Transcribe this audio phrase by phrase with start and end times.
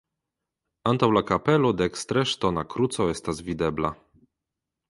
[0.91, 3.93] Antaŭ la kapelo dekstre ŝtona kruco estas videbla.